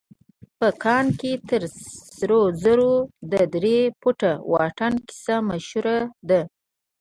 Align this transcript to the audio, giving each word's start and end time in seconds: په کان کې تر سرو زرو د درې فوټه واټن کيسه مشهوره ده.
په 0.57 0.67
کان 0.83 1.05
کې 1.19 1.31
تر 1.49 1.61
سرو 2.15 2.41
زرو 2.63 2.93
د 3.31 3.33
درې 3.53 3.79
فوټه 3.99 4.31
واټن 4.51 4.93
کيسه 5.07 5.35
مشهوره 5.49 5.97
ده. 6.29 6.41